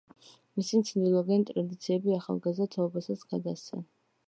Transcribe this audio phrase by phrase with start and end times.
[0.61, 3.89] ისინი ცდილობენ, ტრადიციები ახალგაზრდა თაობასაც გადასცენ.